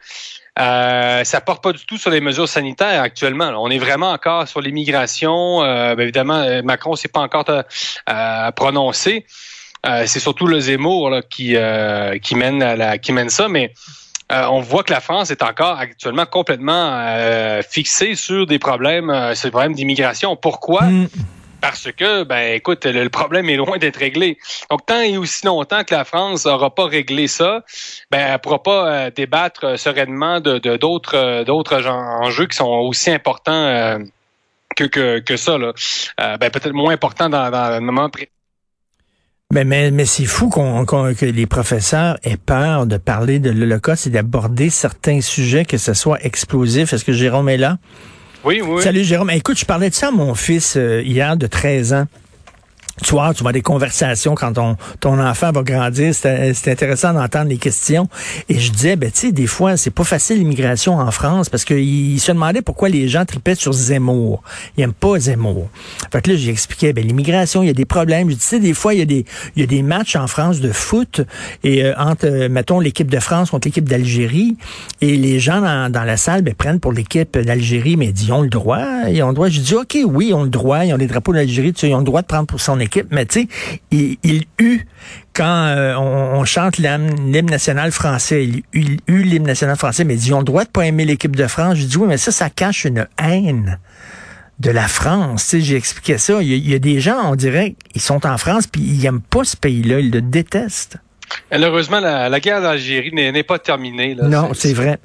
euh, 0.58 1.24
ça 1.24 1.40
porte 1.40 1.62
pas 1.62 1.72
du 1.72 1.86
tout 1.86 1.96
sur 1.96 2.10
les 2.10 2.20
mesures 2.20 2.48
sanitaires 2.48 3.00
actuellement. 3.00 3.52
On 3.56 3.70
est 3.70 3.78
vraiment 3.78 4.10
encore 4.10 4.46
sur 4.46 4.60
l'immigration. 4.60 5.62
Euh, 5.62 5.94
ben 5.94 6.02
évidemment, 6.02 6.40
euh, 6.40 6.60
Macron 6.62 6.96
s'est 6.96 7.08
pas 7.08 7.20
encore 7.20 7.44
euh, 7.48 8.50
prononcé. 8.50 9.24
Euh, 9.86 10.04
c'est 10.06 10.20
surtout 10.20 10.46
le 10.46 10.60
Zemmour 10.60 11.08
là, 11.08 11.22
qui, 11.22 11.56
euh, 11.56 12.18
qui, 12.18 12.34
mène 12.34 12.58
la, 12.58 12.98
qui 12.98 13.12
mène 13.12 13.30
ça, 13.30 13.48
mais 13.48 13.72
on 14.30 14.60
voit 14.60 14.82
que 14.82 14.92
la 14.92 15.00
France 15.00 15.30
est 15.30 15.42
encore 15.42 15.78
actuellement 15.78 16.24
complètement 16.24 17.06
fixée 17.68 18.14
sur 18.14 18.46
des 18.46 18.58
problèmes, 18.58 19.34
sur 19.34 19.48
des 19.48 19.50
problèmes 19.50 19.74
d'immigration. 19.74 20.36
Pourquoi? 20.36 20.84
Mm. 20.84 21.08
Parce 21.62 21.90
que, 21.92 22.24
ben, 22.24 22.54
écoute, 22.54 22.84
le, 22.84 23.08
problème 23.08 23.48
est 23.48 23.56
loin 23.56 23.78
d'être 23.78 23.96
réglé. 23.96 24.36
Donc, 24.70 24.84
tant 24.84 25.00
et 25.00 25.16
aussi 25.16 25.46
longtemps 25.46 25.84
que 25.84 25.94
la 25.94 26.04
France 26.04 26.44
n'aura 26.44 26.74
pas 26.74 26.84
réglé 26.84 27.26
ça, 27.26 27.64
ben, 28.10 28.18
elle 28.18 28.32
ne 28.32 28.36
pourra 28.36 28.62
pas 28.62 29.10
débattre 29.10 29.78
sereinement 29.78 30.40
de 30.40 30.58
d'autres 30.76 31.44
d'autres 31.44 31.86
enjeux 31.86 32.46
qui 32.46 32.56
sont 32.56 32.68
aussi 32.68 33.10
importants 33.10 33.98
que, 34.76 34.84
que, 34.84 35.20
que 35.20 35.36
ça. 35.38 35.56
Là. 35.56 35.72
ben, 36.18 36.50
peut-être 36.50 36.72
moins 36.72 36.92
importants 36.92 37.30
dans, 37.30 37.50
dans 37.50 37.70
le 37.74 37.80
moment 37.80 38.10
présent 38.10 38.28
mais, 39.52 39.64
mais, 39.64 39.90
mais 39.90 40.06
c'est 40.06 40.24
fou 40.24 40.48
qu'on, 40.48 40.86
que 40.86 41.26
les 41.26 41.46
professeurs 41.46 42.16
aient 42.22 42.38
peur 42.38 42.86
de 42.86 42.96
parler 42.96 43.38
de 43.38 43.50
l'Holocauste 43.50 44.06
et 44.06 44.10
d'aborder 44.10 44.70
certains 44.70 45.20
sujets, 45.20 45.66
que 45.66 45.76
ce 45.76 45.92
soit 45.92 46.24
explosif. 46.24 46.94
Est-ce 46.94 47.04
que 47.04 47.12
Jérôme 47.12 47.50
est 47.50 47.58
là? 47.58 47.76
Oui, 48.44 48.60
oui. 48.60 48.82
Salut 48.82 49.04
Jérôme. 49.04 49.30
Écoute, 49.30 49.58
je 49.58 49.64
parlais 49.64 49.88
de 49.88 49.94
ça 49.94 50.08
à 50.08 50.10
mon 50.10 50.34
fils 50.34 50.76
euh, 50.76 51.00
hier 51.02 51.36
de 51.36 51.46
13 51.46 51.92
ans 51.92 52.06
tu 53.00 53.12
vois, 53.12 53.32
tu 53.32 53.42
vois 53.42 53.52
des 53.52 53.62
conversations 53.62 54.34
quand 54.34 54.52
ton, 54.52 54.76
ton 55.00 55.18
enfant 55.18 55.50
va 55.50 55.62
grandir. 55.62 56.14
C'est 56.14 56.68
intéressant 56.68 57.14
d'entendre 57.14 57.48
les 57.48 57.56
questions. 57.56 58.08
Et 58.48 58.58
je 58.58 58.70
disais, 58.70 58.96
ben, 58.96 59.10
tu 59.10 59.18
sais, 59.20 59.32
des 59.32 59.46
fois, 59.46 59.76
c'est 59.76 59.90
pas 59.90 60.04
facile 60.04 60.38
l'immigration 60.38 60.98
en 60.98 61.10
France 61.10 61.48
parce 61.48 61.64
qu'il 61.64 62.20
se 62.20 62.32
demandait 62.32 62.60
pourquoi 62.60 62.90
les 62.90 63.08
gens 63.08 63.24
tripaient 63.24 63.54
sur 63.54 63.72
Zemmour. 63.72 64.42
Ils 64.76 64.84
aiment 64.84 64.92
pas 64.92 65.18
Zemmour. 65.18 65.68
Fait 66.12 66.20
que 66.20 66.30
là, 66.30 66.36
j'expliquais, 66.36 66.92
ben, 66.92 67.06
l'immigration, 67.06 67.62
il 67.62 67.66
y 67.66 67.70
a 67.70 67.74
des 67.74 67.86
problèmes. 67.86 68.30
Je 68.30 68.36
disais, 68.36 68.60
des 68.60 68.74
fois, 68.74 68.92
il 68.92 68.98
y 68.98 69.02
a 69.02 69.06
des, 69.06 69.24
il 69.56 69.60
y 69.60 69.64
a 69.64 69.66
des 69.66 69.82
matchs 69.82 70.16
en 70.16 70.26
France 70.26 70.60
de 70.60 70.70
foot 70.70 71.22
et 71.64 71.84
euh, 71.84 71.94
entre, 71.96 72.26
euh, 72.26 72.48
mettons, 72.50 72.78
l'équipe 72.78 73.10
de 73.10 73.20
France 73.20 73.50
contre 73.50 73.68
l'équipe 73.68 73.88
d'Algérie 73.88 74.56
et 75.00 75.16
les 75.16 75.40
gens 75.40 75.62
dans, 75.62 75.90
dans 75.90 76.04
la 76.04 76.18
salle, 76.18 76.42
ben, 76.42 76.54
prennent 76.54 76.80
pour 76.80 76.92
l'équipe 76.92 77.38
d'Algérie, 77.38 77.96
mais 77.96 78.10
ils 78.10 78.32
ont 78.32 78.42
le 78.42 78.50
droit. 78.50 78.84
Ils 79.08 79.22
ont 79.22 79.28
le 79.28 79.34
droit. 79.34 79.48
Je 79.48 79.60
dis, 79.60 79.74
OK, 79.74 79.96
oui, 80.04 80.26
ils 80.28 80.34
ont 80.34 80.44
le 80.44 80.50
droit. 80.50 80.84
Ils 80.84 80.92
ont 80.92 80.98
les 80.98 81.06
drapeaux 81.06 81.32
d'Algérie. 81.32 81.72
Tu 81.72 81.80
sais, 81.80 81.88
ils 81.88 81.94
ont 81.94 81.98
le 81.98 82.04
droit 82.04 82.20
de 82.20 82.26
prendre 82.26 82.46
pour 82.46 82.60
son 82.60 82.81
équipe 82.82 83.06
mais 83.10 83.24
tu 83.24 83.42
sais, 83.42 83.48
il, 83.90 84.18
il, 84.22 84.44
eut, 84.58 84.86
quand 85.34 85.44
euh, 85.44 85.94
on, 85.96 86.44
chante 86.44 86.78
l'hymne 86.78 87.46
national 87.46 87.92
français, 87.92 88.44
il, 88.44 88.62
il 88.74 88.98
eut 89.06 89.22
l'hymne 89.22 89.46
national 89.46 89.76
français, 89.76 90.04
mais 90.04 90.14
ils 90.14 90.34
ont 90.34 90.38
le 90.38 90.44
droit 90.44 90.64
de 90.64 90.68
pas 90.68 90.86
aimer 90.86 91.04
l'équipe 91.04 91.34
de 91.34 91.46
France. 91.46 91.78
Je 91.78 91.84
dis, 91.84 91.96
oui, 91.96 92.06
mais 92.08 92.18
ça, 92.18 92.32
ça 92.32 92.50
cache 92.50 92.84
une 92.84 93.06
haine 93.18 93.78
de 94.60 94.70
la 94.70 94.88
France. 94.88 95.44
Tu 95.44 95.50
sais, 95.50 95.60
j'ai 95.60 95.76
expliqué 95.76 96.18
ça. 96.18 96.42
Il 96.42 96.48
y, 96.48 96.74
a, 96.74 96.78
des 96.78 97.00
gens, 97.00 97.18
on 97.24 97.34
dirait, 97.34 97.74
ils 97.94 98.00
sont 98.00 98.26
en 98.26 98.38
France, 98.38 98.66
puis 98.66 98.82
ils 98.82 99.02
n'aiment 99.02 99.20
pas 99.20 99.44
ce 99.44 99.56
pays-là, 99.56 100.00
ils 100.00 100.10
le 100.10 100.20
détestent. 100.20 100.96
Malheureusement, 101.50 102.00
la, 102.00 102.40
guerre 102.40 102.62
d'Algérie 102.62 103.12
n'est 103.12 103.42
pas 103.42 103.58
terminée. 103.58 104.14
Là. 104.14 104.28
Non, 104.28 104.50
c'est 104.54 104.72
vrai. 104.72 104.98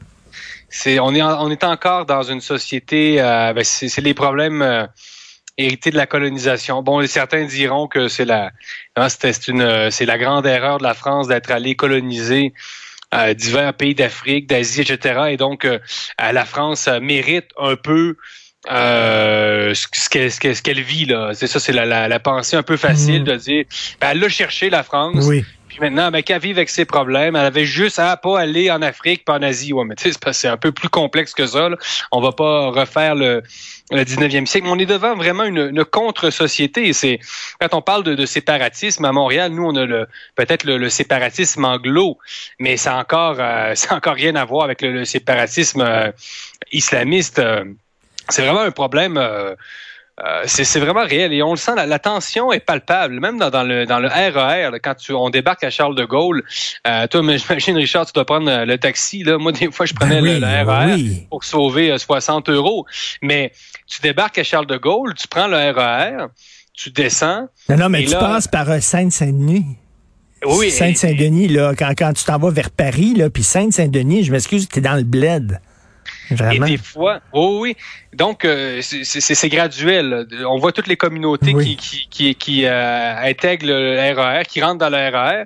C'est 0.69 0.99
on 0.99 1.15
est 1.15 1.21
on 1.21 1.49
est 1.49 1.63
encore 1.63 2.05
dans 2.05 2.23
une 2.23 2.41
société. 2.41 3.21
Euh, 3.21 3.53
ben, 3.53 3.63
c'est 3.63 4.01
les 4.01 4.13
problèmes. 4.13 4.61
Euh, 4.61 4.85
hérité 5.57 5.91
de 5.91 5.97
la 5.97 6.05
colonisation. 6.05 6.83
Bon, 6.83 7.05
certains 7.07 7.45
diront 7.45 7.87
que 7.87 8.07
c'est 8.07 8.25
la, 8.25 8.51
hein, 8.95 9.07
une, 9.47 9.91
c'est 9.91 10.05
la 10.05 10.17
grande 10.17 10.45
erreur 10.45 10.77
de 10.77 10.83
la 10.83 10.93
France 10.93 11.27
d'être 11.27 11.51
allée 11.51 11.75
coloniser 11.75 12.53
euh, 13.13 13.33
divers 13.33 13.73
pays 13.73 13.95
d'Afrique, 13.95 14.47
d'Asie, 14.47 14.81
etc. 14.81 15.29
Et 15.29 15.37
donc, 15.37 15.65
euh, 15.65 15.79
la 16.19 16.45
France 16.45 16.87
mérite 17.01 17.49
un 17.57 17.75
peu 17.75 18.17
euh, 18.71 19.73
ce 19.73 20.09
qu'elle 20.09 20.31
ce 20.31 20.81
vit 20.81 21.05
là. 21.05 21.31
C'est 21.33 21.47
ça, 21.47 21.59
c'est 21.59 21.73
la, 21.73 22.07
la, 22.07 22.19
pensée 22.19 22.55
un 22.55 22.63
peu 22.63 22.77
facile 22.77 23.21
mmh. 23.21 23.25
de 23.25 23.35
dire, 23.35 23.65
ben, 24.01 24.09
elle 24.11 24.23
a 24.23 24.29
cherché 24.29 24.69
la 24.69 24.83
France. 24.83 25.25
Oui 25.27 25.43
maintenant, 25.79 26.11
ben, 26.11 26.23
qu'elle 26.23 26.41
vit 26.41 26.51
avec 26.51 26.69
ses 26.69 26.85
problèmes, 26.85 27.35
elle 27.35 27.45
avait 27.45 27.65
juste 27.65 27.99
à 27.99 28.15
pas 28.17 28.39
aller 28.39 28.71
en 28.71 28.81
Afrique, 28.81 29.25
pas 29.25 29.37
en 29.37 29.41
Asie. 29.41 29.73
Ouais, 29.73 29.85
mais 29.85 29.95
tu 29.95 30.11
sais, 30.11 30.19
c'est 30.31 30.47
un 30.47 30.57
peu 30.57 30.71
plus 30.71 30.89
complexe 30.89 31.33
que 31.33 31.45
ça. 31.45 31.69
Là. 31.69 31.77
On 32.11 32.21
va 32.21 32.31
pas 32.31 32.69
refaire 32.69 33.15
le, 33.15 33.43
le 33.91 34.03
19e 34.03 34.45
siècle. 34.45 34.67
Mais 34.67 34.73
on 34.73 34.79
est 34.79 34.85
devant 34.85 35.15
vraiment 35.15 35.43
une, 35.43 35.69
une 35.69 35.85
contre-société. 35.85 36.93
C'est 36.93 37.19
quand 37.59 37.73
on 37.73 37.81
parle 37.81 38.03
de, 38.03 38.15
de, 38.15 38.25
séparatisme 38.25 39.05
à 39.05 39.11
Montréal, 39.11 39.51
nous 39.51 39.63
on 39.63 39.75
a 39.75 39.85
le 39.85 40.07
peut-être 40.35 40.63
le, 40.63 40.89
séparatisme 40.89 41.65
anglo, 41.65 42.17
mais 42.59 42.77
c'est 42.77 42.89
encore 42.89 43.37
euh, 43.39 43.73
encore 43.91 44.15
rien 44.15 44.35
à 44.35 44.45
voir 44.45 44.63
avec 44.63 44.81
le, 44.81 45.05
séparatisme 45.05 45.81
euh, 45.81 46.11
islamiste. 46.71 47.41
C'est 48.29 48.43
vraiment 48.43 48.61
un 48.61 48.71
problème. 48.71 49.17
Euh, 49.17 49.55
euh, 50.25 50.43
c'est 50.47 50.79
vraiment 50.79 51.05
réel 51.05 51.31
et 51.31 51.43
on 51.43 51.51
le 51.51 51.57
sent, 51.57 51.73
la, 51.75 51.99
tension 51.99 52.51
est 52.51 52.59
palpable, 52.59 53.19
même 53.19 53.37
dans, 53.37 53.63
le, 53.63 53.85
dans 53.85 53.99
le 53.99 54.07
RER, 54.07 54.71
e 54.73 54.79
quand 54.81 54.95
tu, 54.95 55.11
on 55.13 55.29
débarque 55.29 55.63
à 55.63 55.69
Charles 55.69 55.93
de 55.93 56.05
Gaulle. 56.05 56.43
Euh, 56.87 57.05
toi, 57.05 57.21
j'imagine, 57.37 57.77
Richard, 57.77 58.07
tu 58.07 58.13
dois 58.13 58.25
prendre 58.25 58.49
euh, 58.49 58.65
le 58.65 58.79
taxi. 58.79 59.21
Là. 59.21 59.37
Moi, 59.37 59.51
des 59.51 59.71
fois, 59.71 59.85
je 59.85 59.93
prenais 59.93 60.19
le, 60.19 60.39
RER 60.39 60.95
e 60.95 61.27
pour 61.29 61.43
sauver 61.43 61.95
60 61.95 62.49
euros. 62.49 62.87
Mais 63.21 63.51
tu 63.85 64.01
débarques 64.01 64.39
à 64.39 64.43
Charles 64.43 64.65
de 64.65 64.77
Gaulle, 64.77 65.13
tu 65.13 65.27
prends 65.27 65.47
le 65.47 65.57
RER, 65.57 66.23
e 66.23 66.27
tu 66.73 66.89
descends. 66.89 67.47
Non, 67.69 67.77
non, 67.77 67.89
mais 67.89 68.03
tu 68.03 68.13
passes 68.13 68.47
par 68.47 68.67
Sainte-Saint-Denis. 68.81 69.65
Oui. 70.45 70.71
Sainte-Saint-Denis, 70.71 71.47
là, 71.47 71.73
quand, 71.77 71.93
quand 71.95 72.13
tu 72.13 72.23
t'en 72.23 72.39
vas 72.39 72.49
vers 72.49 72.71
Paris, 72.71 73.13
là, 73.15 73.29
puis 73.29 73.43
Sainte-Saint-Denis, 73.43 74.23
je 74.23 74.31
m'excuse, 74.31 74.67
tu 74.67 74.79
es 74.79 74.81
dans 74.81 74.95
le 74.95 75.03
bled. 75.03 75.59
Et 76.31 76.59
des 76.59 76.77
fois, 76.77 77.21
oh 77.31 77.59
oui. 77.61 77.75
Donc, 78.13 78.45
euh, 78.45 78.81
c'est 78.81 79.49
graduel. 79.49 80.27
On 80.45 80.57
voit 80.57 80.71
toutes 80.71 80.87
les 80.87 80.97
communautés 80.97 81.53
qui, 81.53 81.77
qui, 81.77 82.07
qui, 82.09 82.35
qui 82.35 82.65
euh, 82.65 83.15
intègrent 83.17 83.67
le 83.67 84.13
RER, 84.13 84.41
e 84.41 84.43
qui 84.43 84.61
rentrent 84.61 84.79
dans 84.79 84.89
le 84.89 84.97
RER. 84.97 85.43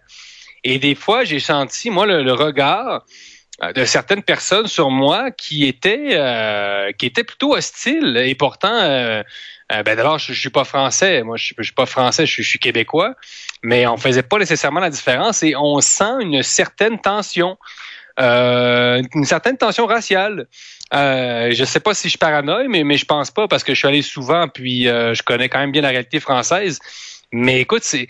Et 0.64 0.80
des 0.80 0.96
fois, 0.96 1.24
j'ai 1.24 1.40
senti, 1.40 1.90
moi, 1.90 2.06
le, 2.06 2.34
regard 2.34 3.04
euh, 3.64 3.74
de 3.74 3.86
certaines 3.86 4.24
personnes 4.24 4.68
sur 4.68 4.90
moi 4.90 5.32
qui 5.32 5.66
étaient 5.66 6.18
qui 6.98 7.06
étaient 7.06 7.24
plutôt 7.24 7.56
hostiles 7.56 8.18
et 8.18 8.36
pourtant 8.36 9.24
ben 9.70 9.96
d'abord 9.96 10.20
je, 10.20 10.34
je, 10.34 10.40
suis 10.40 10.50
pas 10.50 10.66
français 10.66 11.24
moi 11.24 11.38
je, 11.38 11.54
je 11.58 11.64
suis 11.64 11.74
pas 11.74 11.86
français 11.86 12.26
je, 12.26 12.42
je, 12.42 12.48
suis 12.48 12.60
québécois 12.60 13.16
mais 13.64 13.88
on 13.88 13.96
faisait 13.98 14.24
pas 14.24 14.38
nécessairement 14.38 14.82
la 14.82 14.90
différence 14.90 15.44
et 15.44 15.56
on 15.56 15.80
sent 15.80 16.22
une 16.22 16.44
certaine 16.44 17.00
tension 17.00 17.58
euh, 18.20 19.02
une 19.16 19.26
certaine 19.26 19.58
tension 19.58 19.86
raciale. 19.86 20.48
Euh, 20.94 21.52
je 21.54 21.64
sais 21.64 21.80
pas 21.80 21.94
si 21.94 22.10
je 22.10 22.18
paranoïe, 22.18 22.68
mais, 22.68 22.84
mais 22.84 22.98
je 22.98 23.06
pense 23.06 23.32
pas 23.32 23.48
parce 23.48 23.64
que 23.64 23.74
je 23.74 23.80
suis 23.80 23.88
allé 23.88 24.02
souvent, 24.02 24.48
puis 24.48 24.88
euh, 24.88 25.14
je 25.14 25.24
connais 25.24 25.48
quand 25.48 25.60
même 25.60 25.72
bien 25.72 25.82
la 25.82 25.90
réalité 25.90 26.20
française. 26.20 26.80
Mais 27.32 27.62
écoute, 27.62 27.84
c'est 27.84 28.08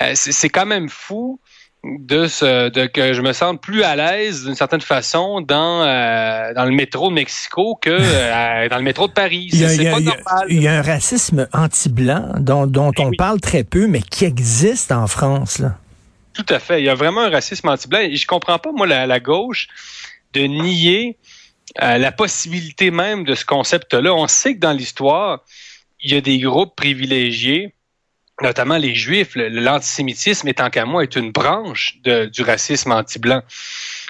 euh, 0.00 0.12
c'est 0.14 0.48
quand 0.48 0.64
même 0.64 0.88
fou 0.88 1.38
de 1.84 2.26
ce 2.28 2.70
de 2.70 2.86
que 2.86 3.12
je 3.12 3.20
me 3.20 3.34
sente 3.34 3.60
plus 3.60 3.82
à 3.82 3.96
l'aise 3.96 4.44
d'une 4.44 4.54
certaine 4.54 4.80
façon 4.80 5.42
dans 5.42 5.82
euh, 5.82 6.54
dans 6.54 6.64
le 6.64 6.70
métro 6.70 7.10
de 7.10 7.14
Mexico 7.14 7.78
que 7.82 8.68
dans 8.70 8.78
le 8.78 8.84
métro 8.84 9.08
de 9.08 9.12
Paris. 9.12 9.50
C'est 9.52 9.90
pas 9.90 10.00
normal. 10.00 10.46
Il 10.48 10.62
y 10.62 10.68
a 10.68 10.78
un 10.78 10.82
racisme 10.82 11.48
anti-blanc 11.52 12.34
dont, 12.38 12.66
dont 12.66 12.92
on 12.98 13.10
parle 13.10 13.40
très 13.40 13.64
peu, 13.64 13.88
mais 13.88 14.00
qui 14.00 14.24
existe 14.24 14.90
en 14.90 15.06
France 15.06 15.58
là. 15.58 15.76
Tout 16.34 16.46
à 16.48 16.58
fait. 16.58 16.80
Il 16.80 16.84
y 16.84 16.88
a 16.88 16.94
vraiment 16.94 17.22
un 17.22 17.30
racisme 17.30 17.68
anti-blanc. 17.68 18.00
Et 18.00 18.16
je 18.16 18.26
comprends 18.26 18.58
pas, 18.58 18.72
moi, 18.72 18.86
la, 18.86 19.20
gauche, 19.20 19.68
de 20.32 20.42
nier 20.42 21.18
euh, 21.82 21.98
la 21.98 22.12
possibilité 22.12 22.90
même 22.90 23.24
de 23.24 23.34
ce 23.34 23.44
concept-là. 23.44 24.14
On 24.14 24.26
sait 24.26 24.54
que 24.54 24.60
dans 24.60 24.72
l'histoire, 24.72 25.40
il 26.00 26.12
y 26.12 26.16
a 26.16 26.20
des 26.20 26.38
groupes 26.38 26.74
privilégiés, 26.74 27.74
notamment 28.40 28.76
les 28.76 28.94
Juifs. 28.94 29.32
L'antisémitisme, 29.34 30.48
étant 30.48 30.70
qu'à 30.70 30.84
moi, 30.84 31.02
est 31.02 31.16
une 31.16 31.32
branche 31.32 31.98
du 32.02 32.42
racisme 32.42 32.92
anti-blanc. 32.92 33.42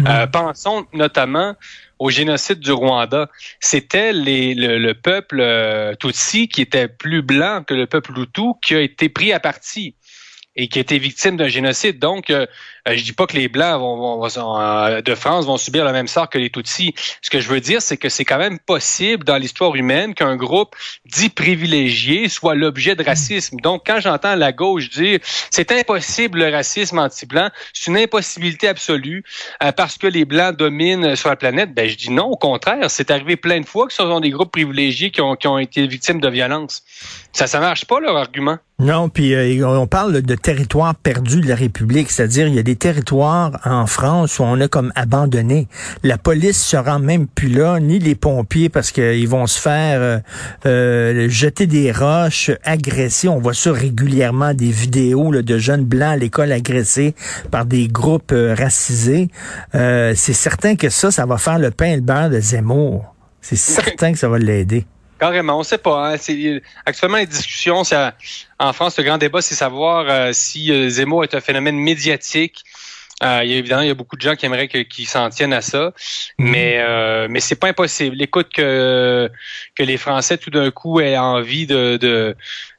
Mmh. 0.00 0.07
Euh, 0.07 0.26
pensons 0.26 0.87
notamment 0.93 1.57
au 2.02 2.11
génocide 2.11 2.59
du 2.59 2.73
Rwanda. 2.73 3.29
C'était 3.61 4.12
le, 4.12 4.79
le, 4.79 4.95
peuple 4.95 5.41
euh, 5.41 5.95
Tutsi 5.95 6.49
qui 6.49 6.61
était 6.61 6.88
plus 6.88 7.23
blanc 7.23 7.62
que 7.64 7.75
le 7.75 7.87
peuple 7.87 8.19
Hutu 8.19 8.55
qui 8.61 8.75
a 8.75 8.81
été 8.81 9.09
pris 9.09 9.33
à 9.33 9.38
partie 9.38 9.95
et 10.54 10.68
qui 10.68 10.78
a 10.78 10.82
été 10.82 10.99
victime 10.99 11.37
d'un 11.37 11.49
génocide. 11.49 11.99
Donc, 11.99 12.30
euh, 12.30 12.47
euh, 12.88 12.94
je 12.97 13.02
dis 13.02 13.12
pas 13.12 13.26
que 13.26 13.37
les 13.37 13.49
Blancs 13.49 13.80
vont, 13.80 14.25
euh, 14.61 15.00
de 15.00 15.14
France 15.14 15.47
vont 15.47 15.56
subir 15.56 15.85
le 15.85 15.92
même 15.92 16.09
sort 16.09 16.28
que 16.28 16.38
les 16.38 16.50
Tutsis. 16.50 16.94
Ce 17.23 17.30
que 17.30 17.40
je 17.40 17.49
veux 17.49 17.61
dire, 17.61 17.80
c'est 17.80 17.97
que 17.97 18.09
c'est 18.09 18.25
quand 18.25 18.38
même 18.38 18.59
possible 18.59 19.25
dans 19.25 19.38
l'histoire 19.38 19.75
humaine 19.75 20.14
qu'un 20.14 20.37
groupe 20.37 20.75
dit 21.06 21.30
privilégié 21.30 22.28
soit 22.28 22.54
l'objet 22.54 22.94
de 22.94 23.02
racisme. 23.02 23.56
Donc, 23.61 23.82
quand 23.87 24.00
j'entends 24.00 24.35
la 24.35 24.52
gauche 24.52 24.90
dire 24.90 25.21
c'est 25.50 25.73
impossible 25.73 26.40
le 26.40 26.50
racisme 26.50 26.99
anti-blanc, 26.99 27.50
c'est 27.73 27.90
une 27.90 27.97
impossibilité 27.97 28.68
absolue 28.68 29.25
parce 29.76 29.97
que 29.97 30.06
les 30.06 30.25
Blancs 30.25 30.56
dominent 30.56 31.16
sur 31.16 31.28
la 31.28 31.37
planète, 31.37 31.75
ben 31.75 31.88
je 31.88 31.97
dis 31.97 32.11
non, 32.11 32.26
au 32.26 32.37
contraire, 32.37 32.90
c'est 32.90 33.11
arrivé 33.11 33.37
plein 33.37 33.61
de 33.61 33.66
fois 33.66 33.87
que 33.87 33.92
ce 33.92 34.02
sont 34.02 34.21
des 34.21 34.30
groupes 34.30 34.52
privilégiés 34.52 35.11
qui 35.11 35.21
ont, 35.21 35.37
qui 35.37 35.47
ont 35.47 35.59
été 35.59 35.87
victimes 35.87 36.21
de 36.21 36.28
violence. 36.28 36.82
Ça, 37.32 37.47
ça 37.47 37.61
marche 37.61 37.85
pas 37.85 38.00
leur 38.00 38.16
argument. 38.16 38.59
Non, 38.83 39.09
puis 39.09 39.33
euh, 39.33 39.65
on 39.65 39.87
parle 39.87 40.23
de 40.23 40.35
territoire 40.35 40.97
perdu 40.97 41.41
de 41.41 41.49
la 41.49 41.55
République, 41.55 42.11
c'est-à-dire 42.11 42.49
il 42.49 42.55
y 42.57 42.59
a 42.59 42.65
des 42.65 42.75
territoires 42.75 43.61
en 43.65 43.87
France 43.87 44.41
où 44.41 44.43
on 44.43 44.61
a 44.61 44.67
comme 44.67 44.93
abandonné. 44.97 45.69
La 46.03 46.19
police 46.19 46.61
se 46.61 46.77
rend 46.77 46.99
même 46.99 47.29
plus 47.29 47.49
là, 47.49 47.79
ni 47.79 48.01
les 48.01 48.17
pompiers, 48.17 48.69
parce 48.69 48.91
qu'ils 48.91 49.29
vont 49.29 49.47
se 49.47 49.61
faire 49.61 50.01
euh, 50.01 50.19
euh, 50.67 51.29
jeter 51.29 51.69
des 51.69 51.93
roches, 51.93 52.51
agresser. 52.65 53.29
On 53.29 53.39
voit 53.39 53.55
ça 53.55 53.71
régulièrement, 53.71 54.53
des 54.53 54.73
vidéos 54.73 55.31
de 55.31 55.59
jeunes 55.59 55.85
blancs 55.85 56.15
à 56.15 56.17
l'école 56.17 56.51
agressés 56.51 57.15
par 57.53 57.67
des 57.67 57.87
groupes 57.87 58.35
racisés. 58.35 59.29
c'est 59.73 60.33
certain 60.33 60.75
que 60.75 60.89
ça, 60.89 61.12
ça 61.12 61.25
va 61.25 61.39
faire 61.39 61.61
le 61.61 61.71
pain 61.71 61.87
et 61.87 61.97
le 61.97 62.03
beurre 62.03 62.31
de 62.31 62.41
Zemmour. 62.41 63.15
C'est 63.41 63.55
certain 63.55 64.12
que 64.12 64.19
ça 64.19 64.29
va 64.29 64.39
l'aider. 64.39 64.87
Carrément, 65.23 65.61
on 65.61 65.62
sait 65.62 65.79
pas. 65.79 66.14
Hein. 66.14 66.17
actuellement, 66.85 67.19
les 67.19 67.26
discussions, 67.26 67.83
en 68.59 68.73
France, 68.73 68.99
le 68.99 69.05
grand 69.05 69.19
débat, 69.19 69.41
c'est 69.41 69.55
savoir 69.55 70.07
euh, 70.09 70.31
si 70.33 70.73
euh, 70.73 70.88
Zemmour 70.88 71.23
est 71.23 71.37
un 71.37 71.41
phénomène 71.41 71.76
médiatique. 71.76 72.64
Euh, 73.23 73.43
il 73.45 73.52
y 73.52 73.55
a, 73.55 73.59
évidemment, 73.59 73.83
il 73.83 73.88
y 73.88 73.91
a 73.93 73.95
beaucoup 73.95 74.17
de 74.17 74.21
gens 74.21 74.35
qui 74.35 74.47
aimeraient 74.47 74.67
qu'ils 74.67 75.07
s'en 75.07 75.31
tiennent 75.31 75.52
à 75.52 75.62
ça, 75.62 75.93
mhm. 76.38 76.50
mais 76.50 76.79
euh, 76.81 77.29
mais 77.31 77.38
c'est 77.38 77.55
pas 77.55 77.69
impossible. 77.69 78.21
Écoute 78.21 78.49
que 78.52 79.31
que 79.76 79.85
les 79.85 79.97
Français 79.97 80.38
tout 80.38 80.50
d'un 80.50 80.73
coup 80.73 80.99
aient 80.99 81.17
envie 81.17 81.67
de, 81.67 81.99
de, 81.99 82.35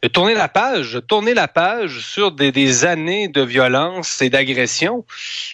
tourner 0.10 0.34
la 0.34 0.50
page, 0.50 0.96
de 0.96 1.00
tourner 1.00 1.34
la 1.34 1.48
page 1.48 2.00
sur 2.00 2.34
des, 2.34 2.52
des 2.52 2.84
années 2.84 3.30
de 3.30 3.42
violence 3.42 4.22
et 4.22 4.30
d'agression. 4.30 5.06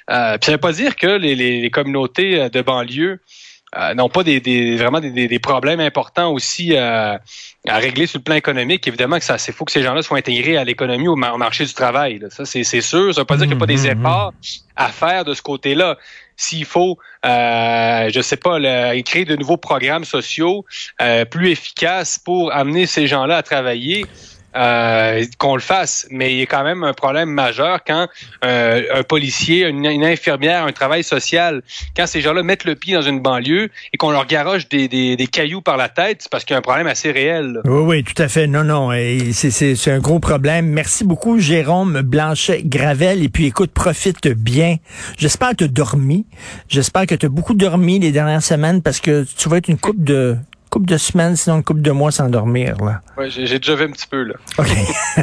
Euh, 0.10 0.40
ça 0.42 0.52
veut 0.52 0.58
pas 0.58 0.74
dire 0.74 0.96
que 0.96 1.06
les, 1.06 1.36
les 1.36 1.70
communautés 1.70 2.50
de 2.50 2.62
banlieue 2.64 3.20
euh, 3.78 3.94
n'ont 3.94 4.10
pas 4.10 4.24
des, 4.24 4.40
des 4.40 4.78
vraiment 4.78 5.00
des, 5.00 5.28
des, 5.28 5.40
problèmes 5.40 5.80
importants 5.80 6.32
aussi 6.32 6.76
euh, 6.76 7.18
à 7.68 7.78
régler 7.78 8.08
sur 8.08 8.18
le 8.18 8.24
plan 8.24 8.36
économique. 8.36 8.88
Évidemment 8.88 9.20
que 9.20 9.24
ça, 9.24 9.38
c'est 9.38 9.52
faut 9.52 9.66
que 9.66 9.72
ces 9.72 9.84
gens-là 9.84 10.02
soient 10.02 10.18
intégrés 10.18 10.58
à 10.58 10.64
l'économie, 10.64 11.08
au, 11.08 11.16
marché 11.16 11.66
du 11.66 11.74
travail. 11.74 12.20
Ça, 12.30 12.46
c'est, 12.46 12.64
c'est 12.64 12.82
sûr. 12.82 13.14
Ça 13.14 13.22
veut 13.22 13.26
pas 13.26 13.38
dire 13.38 13.46
qu'il 13.46 13.56
n'y 13.56 13.62
a 13.62 13.66
pas 13.66 13.68
des 13.68 13.88
mm-hmm. 13.88 14.00
efforts 14.00 14.34
à 14.76 14.88
faire 14.90 15.24
de 15.24 15.34
ce 15.34 15.42
côté-là. 15.44 15.98
S'il 16.36 16.66
faut, 16.66 16.98
euh, 17.26 18.10
je 18.12 18.22
sais 18.22 18.38
pas, 18.38 18.58
le, 18.60 19.02
créer 19.02 19.26
de 19.26 19.36
nouveaux 19.36 19.58
programmes 19.58 20.06
sociaux 20.06 20.66
euh, 21.02 21.26
plus 21.26 21.50
efficaces 21.50 22.18
pour 22.18 22.54
amener 22.54 22.86
ces 22.86 23.08
gens-là 23.08 23.38
à 23.38 23.44
travailler, 23.44 24.06
euh, 24.56 25.24
qu'on 25.38 25.56
le 25.56 25.62
fasse, 25.62 26.08
mais 26.10 26.34
il 26.34 26.40
y 26.40 26.42
a 26.42 26.46
quand 26.46 26.64
même 26.64 26.84
un 26.84 26.94
problème 26.94 27.30
majeur 27.30 27.80
quand 27.86 28.08
euh, 28.44 28.82
un 28.94 29.04
policier, 29.04 29.68
une, 29.68 29.86
infirmière, 30.04 30.66
un 30.66 30.72
travail 30.72 31.04
social, 31.04 31.62
quand 31.96 32.08
ces 32.08 32.22
gens-là 32.22 32.44
mettent 32.44 32.66
le 32.66 32.76
pied 32.76 32.96
dans 32.96 33.02
une 33.02 33.20
banlieue 33.20 33.70
et 33.94 33.98
qu'on 33.98 34.12
leur 34.12 34.26
garoche 34.26 34.68
des, 34.70 34.88
des, 34.88 35.16
des, 35.16 35.28
cailloux 35.28 35.62
par 35.62 35.78
la 35.78 35.90
tête, 35.90 36.18
c'est 36.22 36.32
parce 36.32 36.46
qu'il 36.46 36.54
y 36.54 36.56
a 36.56 36.60
un 36.60 36.64
problème 36.64 36.88
assez 36.88 37.12
réel. 37.12 37.62
Oui, 37.66 37.82
oui, 37.86 38.04
tout 38.04 38.22
à 38.22 38.28
fait. 38.28 38.48
Non, 38.48 38.64
non, 38.64 38.90
c'est 39.32 39.92
un 39.92 40.00
gros 40.00 40.20
problème. 40.20 40.68
Merci 40.68 41.04
beaucoup, 41.04 41.40
Jérôme 41.40 42.02
Blanchet-Gravel. 42.02 43.24
Et 43.24 43.30
puis, 43.30 43.46
écoute, 43.46 43.72
profite 43.72 44.28
bien. 44.28 44.78
J'espère 45.18 45.52
que 45.52 45.56
tu 45.58 45.64
as 45.66 45.68
dormi. 45.68 46.26
J'espère 46.68 47.06
que 47.06 47.16
tu 47.16 47.26
as 47.26 47.30
beaucoup 47.30 47.54
dormi 47.54 48.00
les 48.00 48.12
dernières 48.12 48.44
semaines 48.44 48.82
parce 48.82 49.00
que 49.00 49.26
tu 49.38 49.50
vas 49.50 49.58
être 49.58 49.68
une 49.68 49.78
coupe 49.80 50.04
de 50.04 50.38
couple 50.70 50.88
de 50.88 50.98
semaines, 50.98 51.36
sinon 51.36 51.58
une 51.58 51.64
couple 51.64 51.82
de 51.82 51.92
mois 51.92 52.12
sans 52.12 52.30
dormir. 52.30 52.76
Là. 52.84 53.02
Oui, 53.18 53.30
j'ai 53.30 53.60
déjà 53.60 53.76
vu 53.76 53.86
un 53.86 53.92
petit 53.92 54.08
peu. 54.08 54.24
là. 54.24 54.36
OK. 54.58 54.68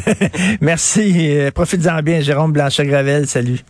Merci. 0.61 1.39
Profite-en 1.55 2.03
bien, 2.03 2.21
Jérôme 2.21 2.53
Blanchet-Gravel. 2.53 3.27
Salut. 3.27 3.61